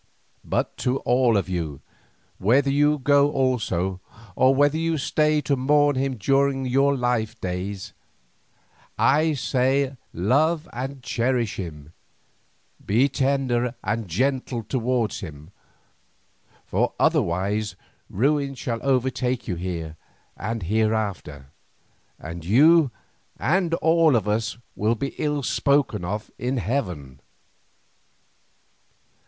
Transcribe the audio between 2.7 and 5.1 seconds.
you go also, or whether you